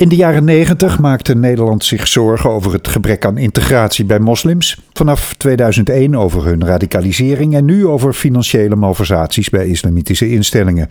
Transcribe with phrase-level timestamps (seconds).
[0.00, 4.80] In de jaren 90 maakte Nederland zich zorgen over het gebrek aan integratie bij moslims.
[4.92, 10.88] Vanaf 2001 over hun radicalisering en nu over financiële malversaties bij islamitische instellingen.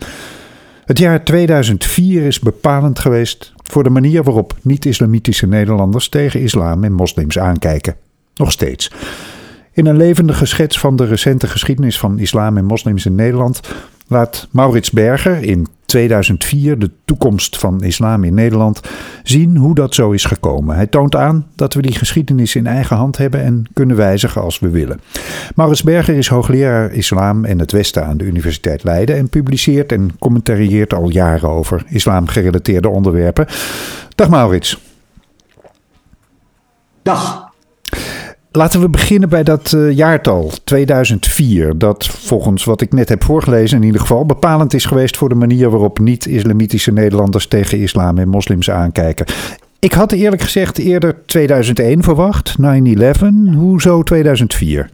[0.84, 6.92] Het jaar 2004 is bepalend geweest voor de manier waarop niet-islamitische Nederlanders tegen islam en
[6.92, 7.96] moslims aankijken.
[8.34, 8.90] Nog steeds.
[9.72, 13.60] In een levendige schets van de recente geschiedenis van islam en moslims in Nederland
[14.10, 18.80] laat Maurits Berger in 2004 de toekomst van islam in Nederland
[19.22, 20.76] zien hoe dat zo is gekomen.
[20.76, 24.58] Hij toont aan dat we die geschiedenis in eigen hand hebben en kunnen wijzigen als
[24.58, 25.00] we willen.
[25.54, 30.18] Maurits Berger is hoogleraar islam en het Westen aan de Universiteit Leiden en publiceert en
[30.18, 33.46] commentarieert al jaren over islamgerelateerde onderwerpen.
[34.14, 34.80] Dag Maurits.
[37.02, 37.49] Dag.
[38.52, 43.78] Laten we beginnen bij dat uh, jaartal 2004, dat volgens wat ik net heb voorgelezen
[43.78, 48.28] in ieder geval bepalend is geweest voor de manier waarop niet-islamitische Nederlanders tegen islam en
[48.28, 49.26] moslims aankijken.
[49.78, 52.64] Ik had eerlijk gezegd eerder 2001 verwacht, 9-11.
[53.54, 54.90] Hoezo 2004?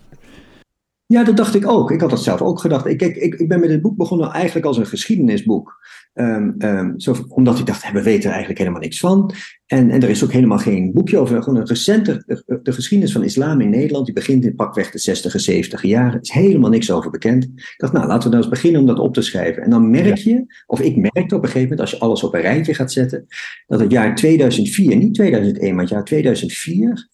[1.09, 1.91] Ja, dat dacht ik ook.
[1.91, 2.87] Ik had dat zelf ook gedacht.
[2.87, 5.85] Ik, ik, ik ben met dit boek begonnen eigenlijk als een geschiedenisboek.
[6.15, 9.35] Um, um, zo, omdat ik dacht, we weten er eigenlijk helemaal niks van.
[9.67, 11.43] En, en er is ook helemaal geen boekje over.
[11.43, 14.99] Gewoon een recente, de, de, geschiedenis van islam in Nederland, die begint in pakweg de
[14.99, 16.13] 60 en 70 jaren.
[16.13, 17.45] Er is helemaal niks over bekend.
[17.45, 19.63] Ik dacht, nou, laten we nou eens beginnen om dat op te schrijven.
[19.63, 22.35] En dan merk je, of ik merkte op een gegeven moment, als je alles op
[22.35, 23.27] een rijtje gaat zetten,
[23.67, 27.09] dat het jaar 2004, niet 2001, maar het jaar 2004,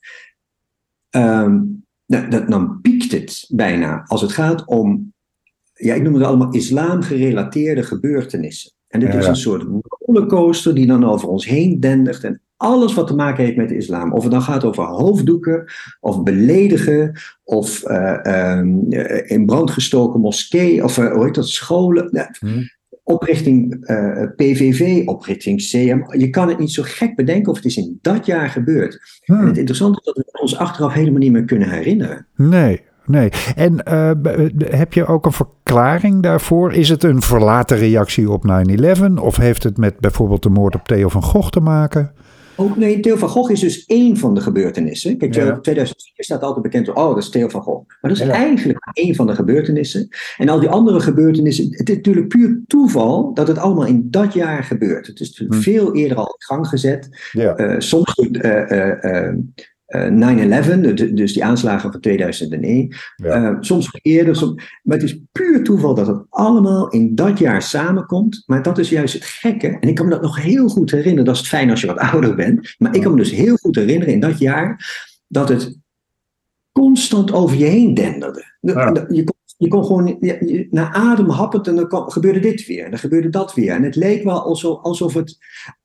[1.11, 1.81] um,
[2.13, 5.13] dan, dan piekt het bijna als het gaat om,
[5.73, 8.73] ja, ik noem het allemaal islam-gerelateerde gebeurtenissen.
[8.89, 12.25] En dit is een soort rollercoaster die dan over ons heen dendert.
[12.25, 14.13] En alles wat te maken heeft met de islam.
[14.13, 15.65] Of het dan gaat over hoofddoeken,
[16.01, 18.93] of beledigen, of uh, um,
[19.27, 22.37] in brand gestoken moskee, of uh, hoe heet dat, scholen.
[22.39, 22.71] Hmm.
[23.05, 26.19] Oprichting uh, PVV, oprichting CM.
[26.19, 29.21] Je kan het niet zo gek bedenken of het is in dat jaar gebeurd.
[29.25, 29.41] Hmm.
[29.41, 32.27] En het interessante is dat we ons achteraf helemaal niet meer kunnen herinneren.
[32.37, 33.31] Nee, Nee.
[33.56, 34.10] En uh,
[34.59, 36.72] heb je ook een verklaring daarvoor?
[36.72, 38.44] Is het een verlaten reactie op
[39.00, 39.03] 9-11?
[39.15, 42.12] Of heeft het met bijvoorbeeld de moord op Theo van Gogh te maken?
[42.57, 45.17] Ook, nee, Theo van Gogh is dus één van de gebeurtenissen.
[45.19, 45.61] Kijk, ja.
[45.61, 47.89] 2004 staat altijd bekend, oh, dat is Theo van Gogh.
[47.89, 48.33] Maar dat is ja.
[48.33, 50.09] eigenlijk één van de gebeurtenissen.
[50.37, 54.33] En al die andere gebeurtenissen, het is natuurlijk puur toeval dat het allemaal in dat
[54.33, 55.07] jaar gebeurt.
[55.07, 55.71] Het is natuurlijk hm.
[55.71, 57.09] veel eerder al in gang gezet.
[57.33, 57.59] Ja.
[57.59, 59.29] Uh, soms doet uh,
[59.92, 62.94] 9-11, dus die aanslagen van 2001.
[63.16, 63.50] Ja.
[63.50, 67.62] Uh, soms eerder, soms, maar het is puur toeval dat het allemaal in dat jaar
[67.62, 68.42] samenkomt.
[68.47, 69.76] Maar dat is juist het gekke.
[69.80, 71.25] En ik kan me dat nog heel goed herinneren.
[71.25, 72.75] Dat is het fijn als je wat ouder bent.
[72.78, 74.91] Maar ik kan me dus heel goed herinneren in dat jaar
[75.28, 75.78] dat het
[76.72, 78.56] constant over je heen denderde.
[78.60, 79.06] Ja.
[79.09, 82.91] Je, kon, je kon gewoon je, naar adem happen en dan gebeurde dit weer en
[82.91, 83.72] dan gebeurde dat weer.
[83.72, 85.36] En het leek wel alsof, alsof het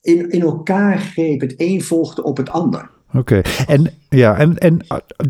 [0.02, 1.42] in, in elkaar greep.
[1.42, 2.96] Het een volgde op het ander.
[3.14, 4.80] Oké, en, ja, en, en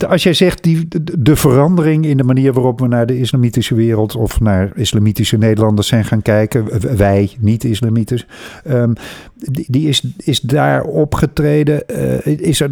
[0.07, 0.87] als jij zegt die,
[1.19, 5.87] de, verandering in de manier waarop we naar de islamitische wereld of naar islamitische Nederlanders
[5.87, 8.27] zijn gaan kijken, wij niet-islamitisch,
[8.67, 8.93] um,
[9.35, 11.83] die, die, is, is daar opgetreden.
[11.91, 12.71] Uh, is er,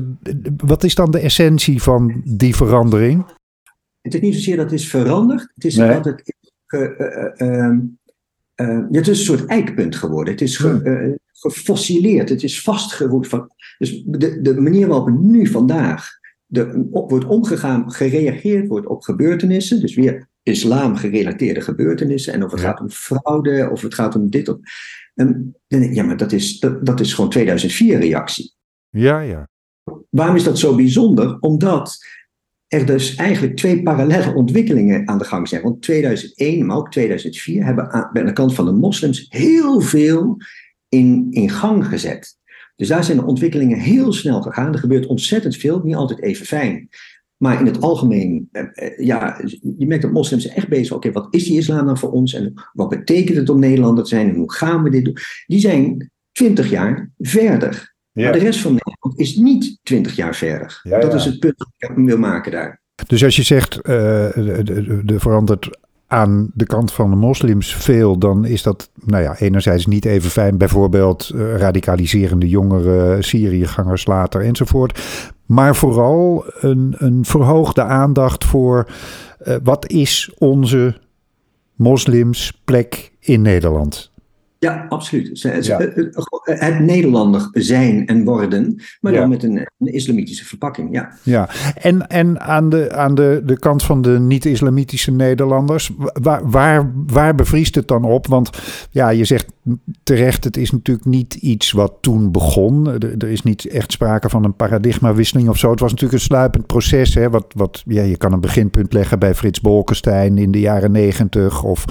[0.57, 3.25] wat is dan de essentie van die verandering?
[4.01, 5.89] Het is niet zozeer dat het is veranderd, het is nee.
[5.89, 6.33] dat het.
[6.67, 6.81] Uh,
[7.37, 7.72] uh,
[8.55, 10.33] uh, het is een soort eikpunt geworden.
[10.33, 11.19] Het is ge,
[11.51, 12.29] gefossileerd.
[12.29, 13.28] Het is vastgeroet.
[13.28, 16.09] Van, dus de, de manier waarop nu vandaag
[16.45, 19.79] de, op, wordt omgegaan, gereageerd wordt op gebeurtenissen.
[19.79, 22.34] Dus weer islam gerelateerde gebeurtenissen.
[22.34, 22.67] En of het ja.
[22.67, 24.50] gaat om fraude, of het gaat om dit.
[24.50, 24.57] Of,
[25.13, 28.53] en, ja, maar dat is, dat, dat is gewoon 2004 reactie.
[28.89, 29.47] Ja, ja.
[30.09, 31.38] Waarom is dat zo bijzonder?
[31.39, 31.97] Omdat
[32.67, 35.61] er dus eigenlijk twee parallele ontwikkelingen aan de gang zijn.
[35.61, 40.38] Want 2001, maar ook 2004 hebben aan, de kant van de moslims heel veel
[40.97, 42.38] in, in gang gezet.
[42.75, 44.73] Dus daar zijn de ontwikkelingen heel snel gegaan.
[44.73, 46.89] Er gebeurt ontzettend veel, niet altijd even fijn.
[47.38, 49.41] Maar in het algemeen, eh, eh, ja,
[49.78, 51.00] je merkt dat moslims echt bezig zijn.
[51.00, 52.34] Oké, wat is die islam dan voor ons?
[52.34, 54.29] En wat betekent het om Nederlander te zijn?
[54.29, 55.17] En hoe gaan we dit doen?
[55.46, 57.93] Die zijn twintig jaar verder.
[58.11, 58.23] Ja.
[58.23, 60.79] Maar de rest van Nederland is niet twintig jaar verder.
[60.84, 61.17] Ja, dat ja.
[61.17, 62.81] is het punt dat ik wil maken daar.
[63.08, 64.37] Dus als je zegt, uh,
[65.11, 65.70] er verandert
[66.07, 70.29] aan de kant van de moslims veel, dan is dat nou ja, enerzijds niet even
[70.29, 70.57] fijn.
[70.57, 75.02] Bijvoorbeeld uh, radicaliserende jongeren, Syriëgangers later enzovoort.
[75.46, 78.87] Maar vooral een, een verhoogde aandacht voor
[79.47, 80.97] uh, wat is onze
[81.75, 84.11] moslims plek in Nederland.
[84.59, 85.41] Ja, absoluut.
[86.43, 90.90] Het Nederlander zijn en worden, maar dan met een, een, islamitische verpakking.
[90.91, 91.49] Ja, ja.
[91.75, 95.91] en, en aan, de, aan de, de kant van de niet-islamitische Nederlanders,
[96.22, 98.28] waar, waar, waar bevriest het dan op?
[98.28, 98.49] Want
[98.91, 99.46] ja, je zegt
[100.03, 102.87] terecht, het is natuurlijk niet iets wat toen begon.
[102.87, 105.72] Er, er is niet echt sprake van een paradigmawisseling of zo.
[105.72, 107.13] Het was natuurlijk een sluipend proces.
[107.13, 110.91] Hè, wat, wat, ja, je kan een beginpunt leggen bij Frits Bolkestein in de jaren
[110.91, 111.63] negentig.
[111.63, 111.85] Of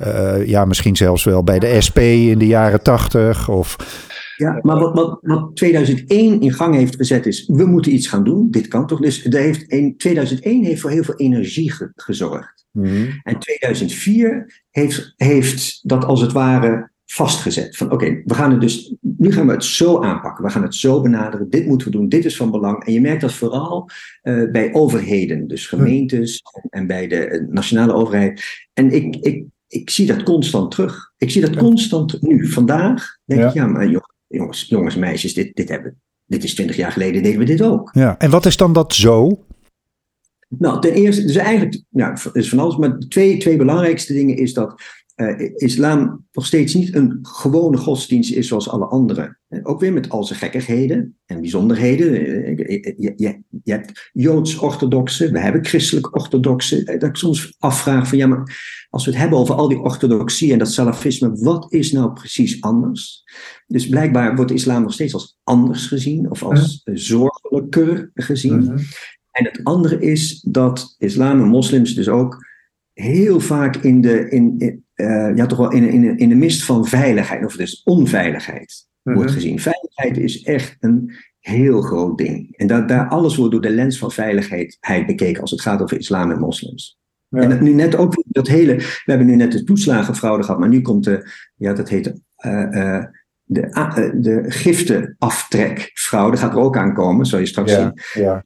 [0.00, 3.48] uh, ja, misschien zelfs wel bij de SP in de jaren tachtig.
[3.48, 3.76] Of...
[4.36, 8.24] Ja, maar wat, wat, wat 2001 in gang heeft gezet is, we moeten iets gaan
[8.24, 8.50] doen.
[8.50, 9.00] Dit kan toch?
[9.00, 12.66] Dus er heeft in 2001 heeft voor heel veel energie gezorgd.
[12.70, 13.10] Mhm.
[13.22, 17.76] En 2004 heeft, heeft dat als het ware vastgezet.
[17.76, 20.44] Van oké, we gaan het dus, nu gaan we het zo aanpakken.
[20.44, 21.50] We gaan het zo benaderen.
[21.50, 22.08] Dit moeten we doen.
[22.08, 22.84] Dit is van belang.
[22.84, 23.88] En je merkt dat vooral
[24.22, 28.42] uh, bij overheden, dus gemeentes en bij de eh, nationale overheid.
[28.72, 31.12] En ik, ik, ik zie dat constant terug.
[31.16, 32.48] Ik zie dat constant nu.
[32.48, 33.48] Vandaag denk ja.
[33.48, 36.00] ik, ja, maar jongens, jongens, meisjes, dit, dit hebben
[36.32, 37.90] dit is twintig jaar geleden deden we dit ook.
[37.92, 39.44] Ja, en wat is dan dat zo?
[40.48, 44.52] Nou, ten eerste, dus eigenlijk, ja, is van alles, maar twee, twee belangrijkste dingen is
[44.52, 44.82] dat
[45.30, 49.36] uh, islam nog steeds niet een gewone godsdienst is zoals alle andere.
[49.62, 52.12] Ook weer met al zijn gekkigheden en bijzonderheden.
[52.56, 56.84] Je, je, je hebt Joods-orthodoxe, we hebben christelijk-orthodoxe.
[56.84, 58.42] Dat ik soms afvraag van ja, maar
[58.90, 62.60] als we het hebben over al die orthodoxie en dat salafisme, wat is nou precies
[62.60, 63.24] anders?
[63.66, 68.64] Dus blijkbaar wordt de islam nog steeds als anders gezien of als zorgelijker gezien.
[68.64, 68.78] Mhm.
[69.30, 72.50] En het andere is dat islam en moslims dus ook
[72.92, 76.64] heel vaak in de, in, in uh, ja, toch wel in, in, in de mist
[76.64, 79.32] van veiligheid, of dus onveiligheid, wordt mhm.
[79.32, 79.60] gezien.
[79.60, 81.12] Veiligheid is echt een
[81.42, 82.56] heel groot ding.
[82.56, 85.98] En dat, daar alles wordt door de lens van veiligheid bekeken als het gaat over
[85.98, 87.00] islam en moslims.
[87.30, 90.80] En nu net ook dat hele, we hebben nu net de toeslagenfraude gehad, maar nu
[90.80, 93.04] komt de, ja, dat heet uh, uh,
[93.44, 98.22] de, uh, de giftenaftrekfraude, gaat er ook aankomen, zal je straks ja, zien.
[98.24, 98.44] Ja.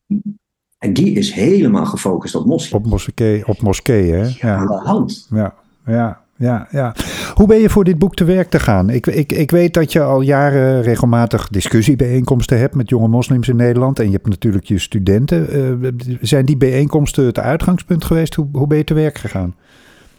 [0.78, 2.84] En die is helemaal gefocust op moslims.
[2.84, 4.28] Op moskee, op moskee hè?
[4.38, 4.56] Ja.
[4.56, 5.28] Aan de hand.
[5.30, 5.54] Ja,
[5.86, 6.94] ja ja, ja.
[7.34, 8.90] Hoe ben je voor dit boek te werk te gaan?
[8.90, 13.56] Ik, ik, ik weet dat je al jaren regelmatig discussiebijeenkomsten hebt met jonge moslims in
[13.56, 13.98] Nederland.
[13.98, 15.56] En je hebt natuurlijk je studenten.
[15.56, 15.88] Uh,
[16.20, 18.34] zijn die bijeenkomsten het uitgangspunt geweest?
[18.34, 19.54] Hoe, hoe ben je te werk gegaan?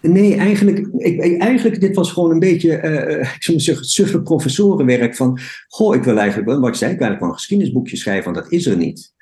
[0.01, 5.15] Nee, eigenlijk, ik, eigenlijk, dit was gewoon een beetje, uh, ik zou zeggen, suffe professorenwerk
[5.15, 8.33] van, goh, ik wil eigenlijk, wat ik zei, ik wil eigenlijk wel een geschiedenisboekje schrijven,
[8.33, 9.15] want dat is er niet.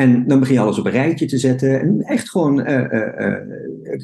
[0.00, 1.80] En dan begin je alles op een rijtje te zetten.
[1.80, 3.36] En echt gewoon uh, uh,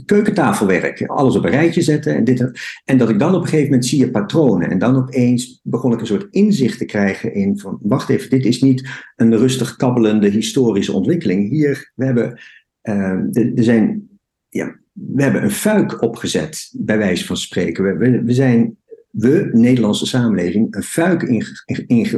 [0.04, 1.06] keukentafelwerk.
[1.06, 2.14] Alles op een rijtje zetten.
[2.14, 2.50] En, dit,
[2.84, 4.70] en dat ik dan op een gegeven moment zie je patronen.
[4.70, 7.78] En dan opeens begon ik een soort inzicht te krijgen in van...
[7.82, 11.50] Wacht even, dit is niet een rustig kabbelende historische ontwikkeling.
[11.50, 12.40] Hier, we hebben...
[12.82, 14.08] er zijn...
[14.48, 17.84] Ja, we hebben een fuik opgezet, bij wijze van spreken.
[17.84, 18.76] We, we, we zijn
[19.10, 21.22] we, Nederlandse samenleving, een fuik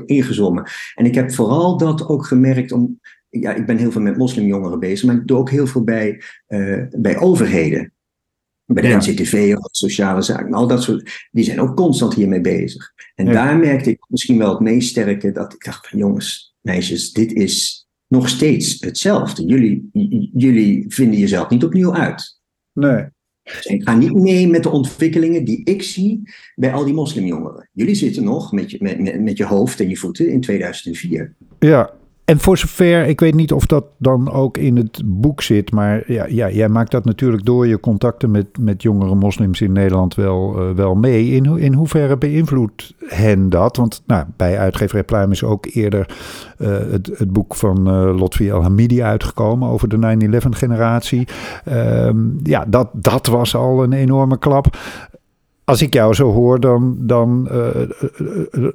[0.06, 0.70] ingezommen.
[0.94, 4.80] En ik heb vooral dat ook gemerkt om, ja, ik ben heel veel met moslimjongeren
[4.80, 7.92] bezig, maar ik doe ook heel veel bij, uh, bij overheden.
[8.64, 11.28] Bij de NCTV of sociale zaken, al dat soort.
[11.30, 12.92] Die zijn ook constant hiermee bezig.
[13.14, 17.12] En daar merkte ik misschien wel het meest sterke dat ik dacht van jongens, meisjes,
[17.12, 19.44] dit is nog steeds hetzelfde.
[19.44, 19.88] Jullie,
[20.34, 22.40] jullie vinden jezelf niet opnieuw uit.
[22.72, 23.04] Nee.
[23.42, 26.22] Dus ik ga niet mee met de ontwikkelingen die ik zie
[26.54, 27.68] bij al die moslimjongeren.
[27.72, 31.34] Jullie zitten nog met je, met, met je hoofd en je voeten in 2004.
[31.58, 31.92] Ja,
[32.28, 36.12] en voor zover, ik weet niet of dat dan ook in het boek zit, maar
[36.12, 40.14] ja, ja jij maakt dat natuurlijk door je contacten met, met jongere moslims in Nederland
[40.14, 41.30] wel, uh, wel mee.
[41.30, 43.76] In, in hoeverre beïnvloedt hen dat?
[43.76, 46.16] Want nou, bij uitgeverij Pluim is ook eerder
[46.58, 51.28] uh, het, het boek van uh, Lotfi El-Hamidi uitgekomen over de 9-11 generatie.
[51.68, 52.10] Uh,
[52.42, 54.76] ja, dat, dat was al een enorme klap
[55.68, 57.90] als ik jou zo hoor, dan, dan uh,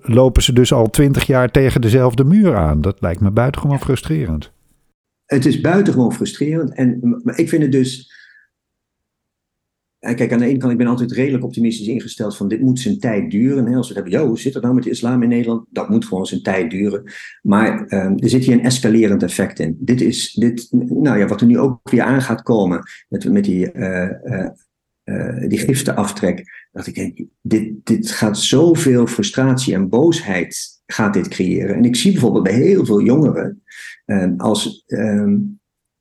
[0.02, 2.82] lopen ze dus al twintig jaar tegen dezelfde muur aan.
[2.82, 4.52] Dat lijkt me buitengewoon frustrerend.
[5.26, 6.76] Het is buitengewoon frustrerend.
[6.76, 8.12] En maar ik vind het dus.
[10.00, 13.00] Kijk, aan de ene kant, ik ben altijd redelijk optimistisch ingesteld van dit moet zijn
[13.00, 13.66] tijd duren.
[13.66, 13.76] Hè?
[13.76, 15.66] Als we hebben, hoe zit het nou met de islam in Nederland?
[15.70, 17.04] Dat moet gewoon zijn tijd duren.
[17.42, 19.78] Maar um, er zit hier een escalerend effect in.
[19.80, 23.44] Dit is, dit, nou ja, wat er nu ook weer aan gaat komen met, met
[23.44, 24.50] die, uh, uh,
[25.04, 31.76] uh, die giftenaftrek dacht ik, dit, dit gaat zoveel frustratie en boosheid gaat dit creëren.
[31.76, 33.64] En ik zie bijvoorbeeld bij heel veel jongeren,
[34.06, 35.34] eh, als, uh,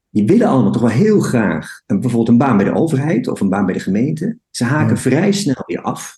[0.09, 3.41] die willen allemaal toch wel heel graag een, bijvoorbeeld een baan bij de overheid of
[3.41, 4.39] een baan bij de gemeente.
[4.51, 6.17] Ze haken vrij snel weer af,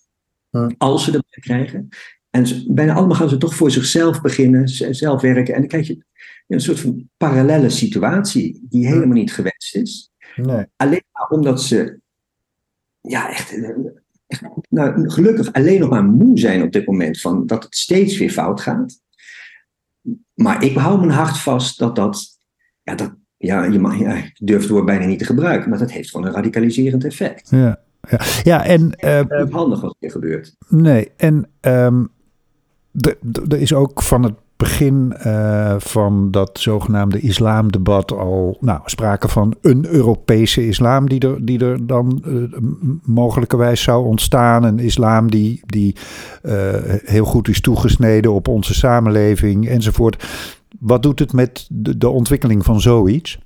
[0.78, 1.88] als ze dat krijgen.
[2.30, 5.54] En bijna allemaal gaan ze toch voor zichzelf beginnen, zelf werken.
[5.54, 6.04] En dan krijg je
[6.46, 10.12] een soort van parallele situatie die helemaal niet gewenst is.
[10.36, 10.66] Nee.
[10.76, 12.00] Alleen maar omdat ze
[13.08, 13.56] ja, echt
[14.68, 18.30] nou, gelukkig alleen nog maar moe zijn op dit moment van dat het steeds weer
[18.30, 19.00] fout gaat.
[20.34, 22.38] Maar ik hou mijn hart vast dat dat,
[22.82, 25.78] ja, dat ja, je, mag, ja, je durft het woord bijna niet te gebruiken, maar
[25.78, 27.50] dat heeft gewoon een radicaliserend effect.
[27.50, 27.80] Ja,
[28.10, 28.20] ja.
[28.42, 28.98] ja en.
[29.04, 30.56] Uh, handig wat er gebeurt.
[30.68, 32.08] Nee, en um,
[33.48, 39.56] er is ook van het begin uh, van dat zogenaamde islamdebat al nou, sprake van
[39.60, 42.44] een Europese islam die er, die er dan uh,
[43.02, 44.62] mogelijkerwijs zou ontstaan.
[44.62, 45.96] Een islam die, die
[46.42, 46.52] uh,
[47.04, 50.24] heel goed is toegesneden op onze samenleving enzovoort.
[50.80, 53.38] Wat doet het met de, ontwikkeling van zoiets?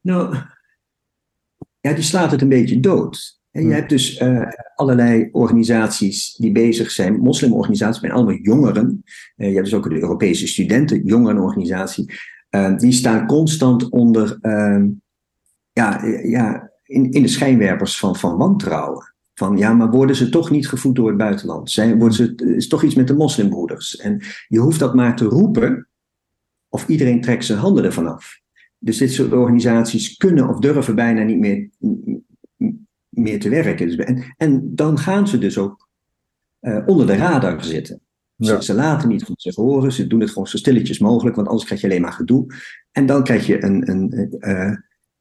[0.00, 0.36] Nou,
[1.80, 3.42] ja, die slaat het een beetje dood.
[3.54, 9.02] En je hebt dus uh, allerlei organisaties die bezig zijn, moslimorganisaties, met allemaal jongeren.
[9.36, 12.12] Uh, je hebt dus ook de Europese Studenten Jongerenorganisatie.
[12.50, 14.88] Uh, die staan constant onder, ehm,
[15.72, 19.14] ja, ja in, in de schijnwerpers van, van wantrouwen.
[19.34, 21.70] Van ja, maar worden ze toch niet gevoed door het buitenland?
[21.70, 23.96] Zijn, worden ze, is toch iets met de moslimbroeders?
[23.96, 25.88] En je hoeft dat maar te roepen,
[26.68, 28.40] of iedereen trekt zijn handen ervan af.
[28.78, 31.70] Dus dit soort organisaties kunnen of durven bijna niet meer,
[33.14, 33.86] meer te werken.
[33.86, 35.88] Dus en, en dan gaan ze dus ook
[36.60, 38.00] uh, onder de radar zitten.
[38.38, 41.48] Ze, ze, laten niet van zich horen, ze doen het gewoon zo stilletjes mogelijk, want
[41.48, 42.46] anders krijg je alleen maar gedoe.
[42.92, 44.76] En dan krijg je een, een uh,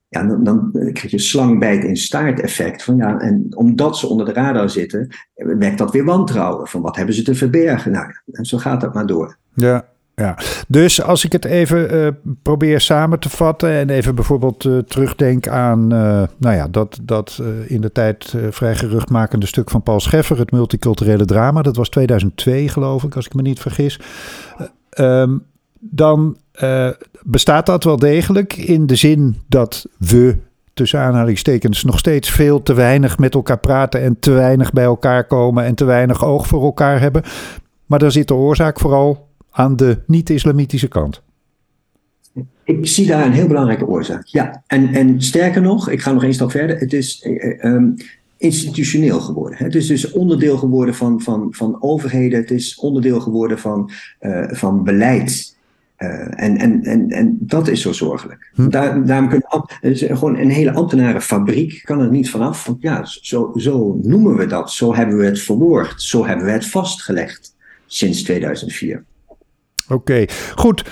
[0.07, 2.83] ja, dan, dan, krijg je slangbijt in staart effect.
[2.83, 6.67] Van, ja, en omdat ze onder de radar zitten, wekt dat weer wantrouwen.
[6.67, 7.91] Van wat hebben ze te verbergen?
[7.91, 9.37] Nou, en zo gaat dat maar door.
[9.53, 12.07] Ja, ja, dus als ik het even uh,
[12.41, 17.41] probeer samen te vatten en even bijvoorbeeld uh, terugdenk aan, uh, nou ja, dat, dat
[17.67, 22.69] in de tijd vrij geruchtmakende stuk van Paul Scheffer, het multiculturele drama, dat was 2002
[22.69, 23.99] geloof ik, als ik me niet vergis.
[24.99, 25.43] Um,
[25.79, 26.37] dan
[27.23, 30.37] bestaat dat wel degelijk in de zin dat we
[30.73, 35.27] tussen aanhalingstekens nog steeds veel te weinig met elkaar praten en te weinig bij elkaar
[35.27, 37.23] komen en te weinig oog voor elkaar hebben.
[37.85, 41.21] Maar daar zit de oorzaak vooral aan de niet-islamitische kant?
[42.63, 44.25] Ik zie daar een heel belangrijke oorzaak.
[44.25, 46.77] Ja, en, en sterker nog, ik ga nog één stap verder.
[46.77, 47.87] Het is uh,
[48.37, 49.57] institutioneel geworden.
[49.63, 52.39] Het is dus onderdeel geworden van, van, van overheden.
[52.39, 53.91] Het is onderdeel geworden van,
[54.21, 55.57] uh, van beleid.
[55.97, 56.09] Uh,
[56.43, 58.51] en, en, en, en dat is zo zorgelijk.
[58.53, 58.69] Hm.
[58.69, 62.65] Daar, daarom kunnen gewoon een hele ambtenarenfabriek kan er niet vanaf.
[62.65, 64.71] Want ja, zo, zo noemen we dat.
[64.71, 66.01] Zo hebben we het verwoord.
[66.01, 67.55] Zo hebben we het vastgelegd
[67.85, 69.03] sinds 2004.
[69.93, 70.83] Oké, goed.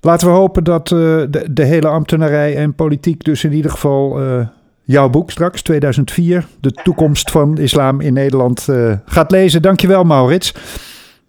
[0.00, 4.22] Laten we hopen dat uh, de, de, hele ambtenarij en politiek dus in ieder geval
[4.22, 4.46] uh,
[4.82, 9.62] jouw boek straks, 2004, De toekomst van islam in Nederland, uh, gaat lezen.
[9.62, 10.54] Dankjewel Maurits.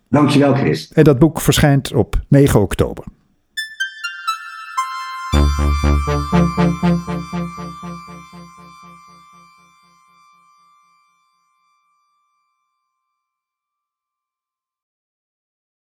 [0.09, 0.91] Dankjewel Chris.
[0.93, 3.03] En dat boek verschijnt op 9 oktober.